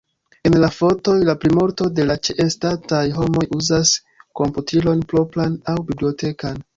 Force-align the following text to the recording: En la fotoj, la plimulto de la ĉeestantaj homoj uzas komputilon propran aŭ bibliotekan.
En 0.49 0.53
la 0.61 0.67
fotoj, 0.75 1.13
la 1.27 1.33
plimulto 1.41 1.89
de 1.99 2.05
la 2.11 2.15
ĉeestantaj 2.27 3.01
homoj 3.17 3.43
uzas 3.59 3.91
komputilon 4.41 5.05
propran 5.13 5.59
aŭ 5.75 5.77
bibliotekan. 5.91 6.59